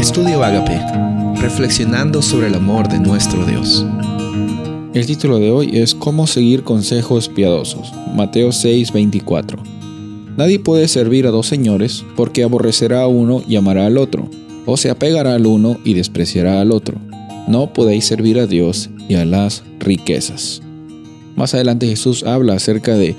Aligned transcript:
Estudio 0.00 0.42
Agape, 0.42 0.80
reflexionando 1.42 2.22
sobre 2.22 2.46
el 2.46 2.54
amor 2.54 2.88
de 2.88 2.98
nuestro 2.98 3.44
Dios. 3.44 3.84
El 4.94 5.04
título 5.04 5.38
de 5.38 5.50
hoy 5.50 5.76
es 5.76 5.94
Cómo 5.94 6.26
seguir 6.26 6.64
consejos 6.64 7.28
piadosos. 7.28 7.92
Mateo 8.14 8.48
6:24. 8.48 9.62
Nadie 10.38 10.58
puede 10.58 10.88
servir 10.88 11.26
a 11.26 11.30
dos 11.30 11.46
señores 11.48 12.02
porque 12.16 12.42
aborrecerá 12.42 13.02
a 13.02 13.08
uno 13.08 13.42
y 13.46 13.56
amará 13.56 13.84
al 13.84 13.98
otro, 13.98 14.26
o 14.64 14.78
se 14.78 14.88
apegará 14.88 15.34
al 15.34 15.46
uno 15.46 15.76
y 15.84 15.92
despreciará 15.92 16.62
al 16.62 16.72
otro. 16.72 16.96
No 17.46 17.74
podéis 17.74 18.06
servir 18.06 18.38
a 18.40 18.46
Dios 18.46 18.88
y 19.06 19.16
a 19.16 19.26
las 19.26 19.64
riquezas. 19.80 20.62
Más 21.36 21.52
adelante 21.52 21.86
Jesús 21.86 22.22
habla 22.22 22.54
acerca 22.54 22.94
de 22.96 23.16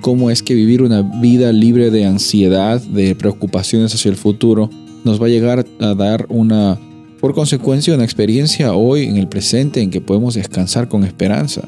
cómo 0.00 0.30
es 0.30 0.42
que 0.42 0.54
vivir 0.54 0.80
una 0.80 1.02
vida 1.02 1.52
libre 1.52 1.90
de 1.90 2.06
ansiedad, 2.06 2.80
de 2.80 3.14
preocupaciones 3.14 3.94
hacia 3.94 4.10
el 4.10 4.16
futuro, 4.16 4.70
nos 5.04 5.20
va 5.20 5.26
a 5.26 5.30
llegar 5.30 5.66
a 5.80 5.94
dar 5.94 6.26
una, 6.28 6.78
por 7.20 7.34
consecuencia, 7.34 7.94
una 7.94 8.04
experiencia 8.04 8.74
hoy 8.74 9.04
en 9.04 9.16
el 9.16 9.28
presente 9.28 9.80
en 9.80 9.90
que 9.90 10.00
podemos 10.00 10.34
descansar 10.34 10.88
con 10.88 11.04
esperanza. 11.04 11.62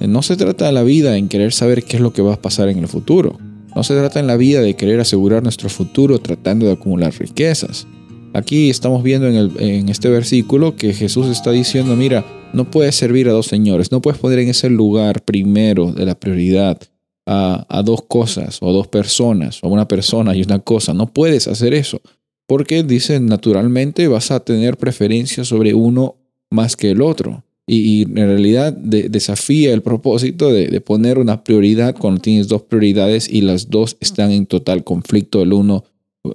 No 0.00 0.22
se 0.22 0.36
trata 0.36 0.66
de 0.66 0.72
la 0.72 0.82
vida 0.82 1.16
en 1.16 1.28
querer 1.28 1.52
saber 1.52 1.84
qué 1.84 1.96
es 1.96 2.02
lo 2.02 2.12
que 2.12 2.22
va 2.22 2.34
a 2.34 2.42
pasar 2.42 2.68
en 2.68 2.78
el 2.78 2.88
futuro. 2.88 3.38
No 3.74 3.82
se 3.82 3.94
trata 3.94 4.20
en 4.20 4.26
la 4.26 4.36
vida 4.36 4.60
de 4.60 4.74
querer 4.74 5.00
asegurar 5.00 5.42
nuestro 5.42 5.68
futuro 5.68 6.18
tratando 6.18 6.66
de 6.66 6.72
acumular 6.72 7.12
riquezas. 7.18 7.86
Aquí 8.34 8.68
estamos 8.68 9.02
viendo 9.02 9.28
en, 9.28 9.88
este 9.88 10.10
versículo 10.10 10.76
que 10.76 10.92
Jesús 10.92 11.26
está 11.26 11.50
diciendo, 11.50 11.96
mira, 11.96 12.24
no 12.52 12.70
puedes 12.70 12.94
servir 12.94 13.28
a 13.28 13.32
dos 13.32 13.46
señores, 13.46 13.90
no 13.90 14.02
puedes 14.02 14.20
poner 14.20 14.38
en 14.40 14.48
ese 14.48 14.68
lugar 14.68 15.22
primero 15.24 15.92
de 15.92 16.04
la 16.04 16.14
prioridad 16.14 16.78
a, 17.26 17.66
a 17.68 17.82
dos 17.82 18.02
cosas 18.06 18.58
o 18.60 18.72
dos 18.72 18.88
personas 18.88 19.60
o 19.62 19.68
una 19.68 19.88
persona 19.88 20.36
y 20.36 20.42
una 20.42 20.58
cosa. 20.58 20.92
No 20.92 21.06
puedes 21.06 21.48
hacer 21.48 21.72
eso 21.72 22.00
porque 22.46 22.82
dice 22.82 23.20
naturalmente 23.20 24.08
vas 24.08 24.30
a 24.30 24.40
tener 24.40 24.76
preferencia 24.76 25.44
sobre 25.44 25.74
uno 25.74 26.16
más 26.50 26.76
que 26.76 26.90
el 26.90 27.02
otro. 27.02 27.44
Y, 27.68 28.02
en 28.02 28.14
realidad 28.14 28.72
desafía 28.72 29.74
el 29.74 29.82
propósito 29.82 30.52
de, 30.52 30.68
de, 30.68 30.80
poner 30.80 31.18
una 31.18 31.42
prioridad 31.42 31.96
cuando 31.98 32.20
tienes 32.20 32.46
dos 32.46 32.62
prioridades 32.62 33.28
y 33.28 33.40
las 33.40 33.70
dos 33.70 33.96
están 33.98 34.30
en 34.30 34.46
total 34.46 34.84
conflicto 34.84 35.42
el 35.42 35.52
uno 35.52 35.82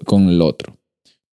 con 0.06 0.28
el 0.28 0.42
otro. 0.42 0.78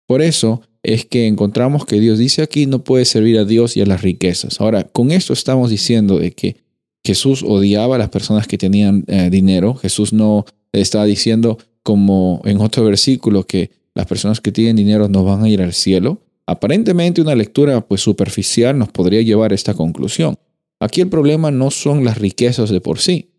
Por 0.07 0.23
eso 0.23 0.63
es 0.85 1.05
que 1.05 1.27
encontramos 1.27 1.85
que 1.85 1.99
Dios 1.99 2.19
dice 2.19 2.43
aquí 2.43 2.67
no 2.67 2.85
puede 2.85 3.05
servir 3.05 3.39
a 3.39 3.45
Dios 3.45 3.77
y 3.77 3.81
a 3.81 3.87
las 3.87 4.03
riquezas. 4.03 4.61
Ahora, 4.61 4.85
con 4.85 5.11
esto 5.11 5.33
estamos 5.33 5.69
diciendo 5.69 6.21
de 6.21 6.31
que 6.31 6.57
Jesús 7.05 7.43
odiaba 7.43 7.97
a 7.97 7.99
las 7.99 8.11
personas 8.11 8.47
que 8.47 8.59
tenían 8.59 9.05
eh, 9.07 9.31
dinero. 9.31 9.75
Jesús 9.75 10.13
no 10.13 10.45
estaba 10.73 11.05
diciendo 11.05 11.59
como 11.83 12.43
en 12.45 12.61
otro 12.61 12.85
versículo 12.85 13.47
que 13.47 13.71
las 13.99 14.07
personas 14.07 14.41
que 14.41 14.53
tienen 14.53 14.77
dinero 14.77 15.09
no 15.09 15.25
van 15.25 15.43
a 15.43 15.49
ir 15.49 15.61
al 15.61 15.73
cielo. 15.73 16.23
Aparentemente 16.47 17.21
una 17.21 17.35
lectura 17.35 17.81
pues 17.81 18.01
superficial 18.01 18.79
nos 18.79 18.91
podría 18.91 19.23
llevar 19.23 19.51
a 19.51 19.57
esta 19.57 19.75
conclusión. 19.75 20.39
Aquí 20.79 21.01
el 21.01 21.09
problema 21.09 21.51
no 21.51 21.73
son 21.73 22.05
las 22.05 22.17
riquezas 22.17 22.71
de 22.71 22.81
por 22.81 23.01
sí. 23.01 23.33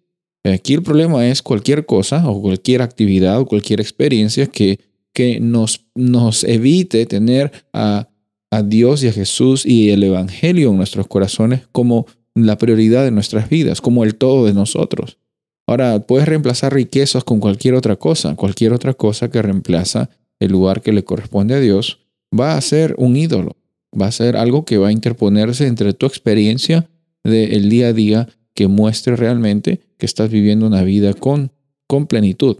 Aquí 0.43 0.73
el 0.73 0.83
problema 0.83 1.25
es 1.25 1.41
cualquier 1.41 1.85
cosa 1.85 2.27
o 2.27 2.41
cualquier 2.41 2.81
actividad 2.81 3.39
o 3.39 3.45
cualquier 3.45 3.79
experiencia 3.79 4.47
que, 4.47 4.81
que 5.13 5.39
nos, 5.39 5.85
nos 5.95 6.43
evite 6.43 7.05
tener 7.05 7.53
a, 7.71 8.09
a 8.51 8.61
Dios 8.61 9.01
y 9.05 9.07
a 9.07 9.13
Jesús 9.13 9.65
y 9.65 9.91
el 9.91 10.03
Evangelio 10.03 10.71
en 10.71 10.75
nuestros 10.75 11.07
corazones 11.07 11.61
como 11.71 12.05
la 12.35 12.57
prioridad 12.57 13.05
de 13.05 13.11
nuestras 13.11 13.47
vidas, 13.47 13.79
como 13.79 14.03
el 14.03 14.15
todo 14.15 14.45
de 14.45 14.53
nosotros. 14.53 15.19
Ahora, 15.67 16.01
puedes 16.01 16.27
reemplazar 16.27 16.73
riquezas 16.73 17.23
con 17.23 17.39
cualquier 17.39 17.75
otra 17.75 17.95
cosa, 17.95 18.35
cualquier 18.35 18.73
otra 18.73 18.93
cosa 18.93 19.31
que 19.31 19.41
reemplaza 19.41 20.09
el 20.39 20.51
lugar 20.51 20.81
que 20.81 20.93
le 20.93 21.03
corresponde 21.03 21.55
a 21.55 21.59
Dios, 21.59 21.99
va 22.37 22.55
a 22.55 22.61
ser 22.61 22.95
un 22.97 23.15
ídolo, 23.15 23.57
va 23.99 24.07
a 24.07 24.11
ser 24.11 24.37
algo 24.37 24.65
que 24.65 24.77
va 24.77 24.89
a 24.89 24.91
interponerse 24.91 25.67
entre 25.67 25.93
tu 25.93 26.05
experiencia 26.05 26.89
del 27.23 27.69
día 27.69 27.87
a 27.87 27.93
día 27.93 28.29
que 28.53 28.67
muestre 28.67 29.15
realmente 29.15 29.81
que 29.97 30.05
estás 30.05 30.29
viviendo 30.29 30.67
una 30.67 30.83
vida 30.83 31.13
con, 31.13 31.51
con 31.87 32.07
plenitud. 32.07 32.57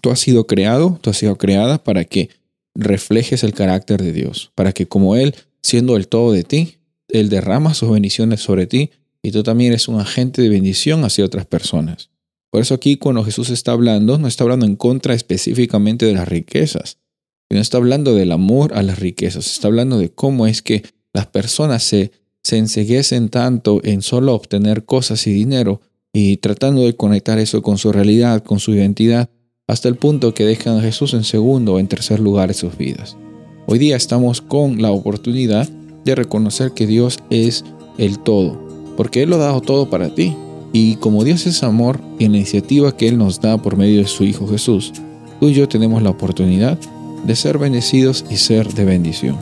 Tú 0.00 0.10
has 0.10 0.20
sido 0.20 0.46
creado, 0.46 0.98
tú 1.00 1.10
has 1.10 1.18
sido 1.18 1.36
creada 1.36 1.82
para 1.82 2.04
que 2.04 2.30
reflejes 2.74 3.44
el 3.44 3.52
carácter 3.52 4.02
de 4.02 4.12
Dios, 4.12 4.52
para 4.54 4.72
que 4.72 4.86
como 4.86 5.16
Él, 5.16 5.34
siendo 5.62 5.96
el 5.96 6.08
todo 6.08 6.32
de 6.32 6.44
ti, 6.44 6.78
Él 7.08 7.28
derrama 7.28 7.74
sus 7.74 7.90
bendiciones 7.90 8.40
sobre 8.40 8.66
ti 8.66 8.90
y 9.22 9.30
tú 9.32 9.42
también 9.42 9.72
eres 9.72 9.88
un 9.88 10.00
agente 10.00 10.42
de 10.42 10.48
bendición 10.48 11.04
hacia 11.04 11.24
otras 11.24 11.46
personas. 11.46 12.10
Por 12.50 12.60
eso 12.60 12.74
aquí 12.74 12.96
cuando 12.96 13.24
Jesús 13.24 13.50
está 13.50 13.72
hablando, 13.72 14.18
no 14.18 14.28
está 14.28 14.44
hablando 14.44 14.66
en 14.66 14.76
contra 14.76 15.14
específicamente 15.14 16.06
de 16.06 16.14
las 16.14 16.28
riquezas, 16.28 16.98
no 17.54 17.60
está 17.60 17.78
hablando 17.78 18.14
del 18.14 18.32
amor 18.32 18.74
a 18.74 18.82
las 18.82 18.98
riquezas, 18.98 19.46
está 19.46 19.68
hablando 19.68 19.98
de 19.98 20.10
cómo 20.10 20.46
es 20.46 20.62
que 20.62 20.82
las 21.12 21.26
personas 21.26 21.82
se, 21.82 22.12
se 22.42 22.58
enseguecen 22.58 23.28
tanto 23.28 23.80
en 23.84 24.02
solo 24.02 24.34
obtener 24.34 24.84
cosas 24.84 25.26
y 25.26 25.32
dinero 25.32 25.80
y 26.12 26.38
tratando 26.38 26.82
de 26.82 26.96
conectar 26.96 27.38
eso 27.38 27.62
con 27.62 27.78
su 27.78 27.92
realidad, 27.92 28.42
con 28.42 28.58
su 28.58 28.72
identidad, 28.72 29.30
hasta 29.66 29.88
el 29.88 29.96
punto 29.96 30.34
que 30.34 30.44
dejan 30.44 30.78
a 30.78 30.82
Jesús 30.82 31.14
en 31.14 31.24
segundo 31.24 31.74
o 31.74 31.78
en 31.78 31.88
tercer 31.88 32.20
lugar 32.20 32.50
en 32.50 32.54
sus 32.54 32.76
vidas. 32.76 33.16
Hoy 33.66 33.78
día 33.78 33.96
estamos 33.96 34.40
con 34.40 34.82
la 34.82 34.90
oportunidad 34.90 35.68
de 36.04 36.14
reconocer 36.14 36.72
que 36.72 36.86
Dios 36.86 37.18
es 37.30 37.64
el 37.96 38.18
todo, 38.18 38.60
porque 38.96 39.22
Él 39.22 39.30
lo 39.30 39.36
ha 39.36 39.40
dado 39.40 39.60
todo 39.60 39.88
para 39.88 40.14
ti. 40.14 40.36
Y 40.74 40.96
como 40.96 41.22
Dios 41.22 41.46
es 41.46 41.62
amor 41.62 42.00
y 42.18 42.28
la 42.28 42.38
iniciativa 42.38 42.96
que 42.96 43.08
Él 43.08 43.18
nos 43.18 43.40
da 43.40 43.58
por 43.58 43.76
medio 43.76 44.00
de 44.00 44.08
su 44.08 44.24
Hijo 44.24 44.48
Jesús, 44.48 44.92
tú 45.38 45.48
y 45.48 45.54
yo 45.54 45.68
tenemos 45.68 46.02
la 46.02 46.10
oportunidad 46.10 46.78
de 47.24 47.36
ser 47.36 47.58
bendecidos 47.58 48.24
y 48.30 48.36
ser 48.36 48.72
de 48.72 48.84
bendición. 48.84 49.36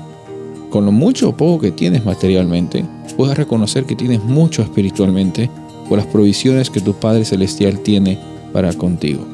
Con 0.70 0.84
lo 0.84 0.92
mucho 0.92 1.30
o 1.30 1.36
poco 1.36 1.60
que 1.60 1.72
tienes 1.72 2.04
materialmente, 2.04 2.84
puedes 3.16 3.36
reconocer 3.36 3.84
que 3.84 3.96
tienes 3.96 4.22
mucho 4.22 4.62
espiritualmente 4.62 5.50
por 5.88 5.98
las 5.98 6.06
provisiones 6.06 6.70
que 6.70 6.80
tu 6.80 6.94
Padre 6.94 7.24
Celestial 7.24 7.80
tiene 7.80 8.18
para 8.52 8.72
contigo. 8.72 9.26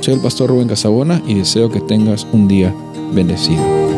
Soy 0.00 0.14
el 0.14 0.20
pastor 0.20 0.50
Rubén 0.50 0.68
Casabona 0.68 1.22
y 1.26 1.34
deseo 1.34 1.70
que 1.70 1.80
tengas 1.80 2.26
un 2.32 2.48
día 2.48 2.74
bendecido. 3.12 3.91